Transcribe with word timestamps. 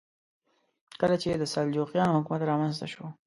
کله 1.01 1.15
چې 1.21 1.27
د 1.41 1.45
سلجوقیانو 1.53 2.15
حکومت 2.17 2.41
رامنځته 2.49 2.87
شو. 2.93 3.05